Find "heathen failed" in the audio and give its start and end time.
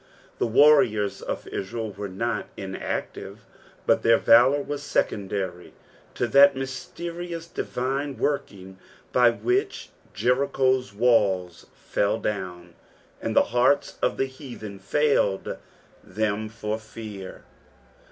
14.25-15.57